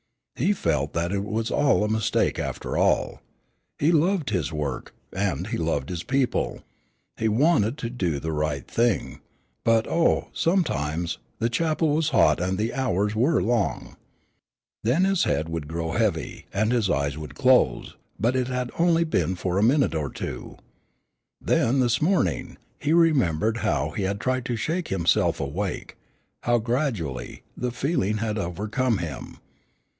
He 0.35 0.53
felt 0.53 0.93
that 0.93 1.11
it 1.11 1.23
was 1.23 1.51
all 1.51 1.83
a 1.83 1.87
mistake 1.87 2.39
after 2.39 2.75
all. 2.75 3.21
He 3.77 3.91
loved 3.91 4.31
his 4.31 4.51
work, 4.51 4.95
and 5.13 5.45
he 5.45 5.57
loved 5.59 5.89
his 5.89 6.01
people. 6.01 6.63
He 7.17 7.27
wanted 7.27 7.77
to 7.77 7.91
do 7.91 8.19
the 8.19 8.31
right 8.31 8.67
thing, 8.67 9.19
but 9.63 9.85
oh, 9.87 10.29
sometimes, 10.33 11.19
the 11.37 11.49
chapel 11.49 11.89
was 11.89 12.09
hot 12.09 12.41
and 12.41 12.57
the 12.57 12.73
hours 12.73 13.13
were 13.15 13.43
long. 13.43 13.95
Then 14.83 15.03
his 15.03 15.25
head 15.25 15.47
would 15.47 15.67
grow 15.67 15.91
heavy, 15.91 16.47
and 16.51 16.71
his 16.71 16.89
eyes 16.89 17.15
would 17.15 17.35
close, 17.35 17.95
but 18.19 18.35
it 18.35 18.47
had 18.47 18.69
been 18.69 18.77
only 18.87 19.35
for 19.35 19.59
a 19.59 19.63
minute 19.63 19.93
or 19.93 20.09
two. 20.09 20.57
Then, 21.39 21.79
this 21.79 22.01
morning, 22.01 22.57
he 22.79 22.91
remembered 22.91 23.57
how 23.57 23.91
he 23.91 24.01
had 24.03 24.19
tried 24.19 24.45
to 24.45 24.55
shake 24.55 24.87
himself 24.87 25.39
awake, 25.39 25.95
how 26.41 26.57
gradually, 26.57 27.43
the 27.55 27.69
feeling 27.69 28.17
had 28.17 28.39
overcome 28.39 28.97
him. 28.97 29.37